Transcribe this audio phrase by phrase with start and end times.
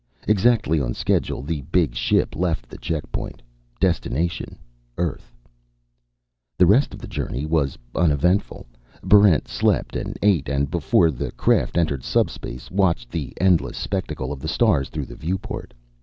[0.27, 3.39] Exactly on schedule, the big ship left the checkpoint.
[3.79, 4.57] Destination:
[4.97, 5.37] Earth.
[6.57, 8.65] The rest of the journey was uneventful.
[9.03, 14.39] Barrent slept and ate and, before the craft entered subspace, watched the endless spectacle of
[14.39, 15.71] the stars through the viewport.